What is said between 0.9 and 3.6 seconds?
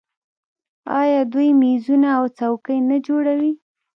آیا دوی میزونه او څوکۍ نه جوړوي؟